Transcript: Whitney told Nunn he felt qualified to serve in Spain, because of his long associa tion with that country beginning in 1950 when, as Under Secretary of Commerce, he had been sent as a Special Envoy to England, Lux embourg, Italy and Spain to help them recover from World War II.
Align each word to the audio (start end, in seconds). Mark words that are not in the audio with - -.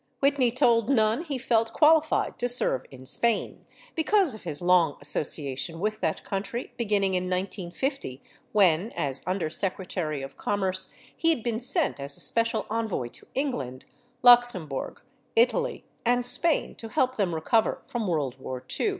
Whitney 0.19 0.49
told 0.51 0.89
Nunn 0.89 1.21
he 1.25 1.37
felt 1.37 1.73
qualified 1.73 2.39
to 2.39 2.49
serve 2.49 2.87
in 2.89 3.05
Spain, 3.05 3.65
because 3.93 4.33
of 4.33 4.41
his 4.41 4.59
long 4.59 4.95
associa 4.95 5.55
tion 5.55 5.79
with 5.79 5.99
that 6.01 6.23
country 6.23 6.73
beginning 6.75 7.13
in 7.13 7.25
1950 7.25 8.19
when, 8.51 8.91
as 8.93 9.21
Under 9.27 9.47
Secretary 9.51 10.23
of 10.23 10.37
Commerce, 10.37 10.89
he 11.15 11.29
had 11.29 11.43
been 11.43 11.59
sent 11.59 11.99
as 11.99 12.17
a 12.17 12.19
Special 12.19 12.65
Envoy 12.71 13.09
to 13.09 13.27
England, 13.35 13.85
Lux 14.23 14.55
embourg, 14.55 15.03
Italy 15.35 15.85
and 16.03 16.25
Spain 16.25 16.73
to 16.73 16.89
help 16.89 17.15
them 17.17 17.35
recover 17.35 17.83
from 17.85 18.07
World 18.07 18.39
War 18.39 18.63
II. 18.79 18.89